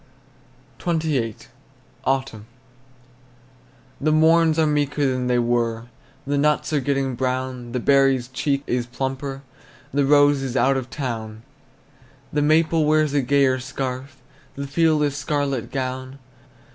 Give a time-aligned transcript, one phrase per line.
[0.83, 1.35] XXVIII.
[2.05, 2.47] AUTUMN.
[4.01, 5.89] The morns are meeker than they were,
[6.25, 9.43] The nuts are getting brown; The berry's cheek is plumper,
[9.93, 11.43] The rose is out of town.
[12.33, 14.17] The maple wears a gayer scarf,
[14.55, 16.17] The field a scarlet gown.